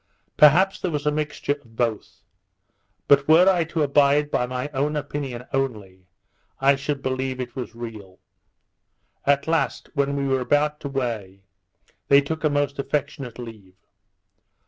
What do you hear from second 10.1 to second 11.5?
we were about to weigh,